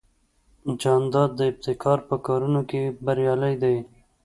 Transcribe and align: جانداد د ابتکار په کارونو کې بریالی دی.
جانداد 0.81 1.29
د 1.35 1.41
ابتکار 1.51 1.99
په 2.09 2.15
کارونو 2.25 2.61
کې 2.69 2.81
بریالی 3.05 3.53
دی. 3.63 3.77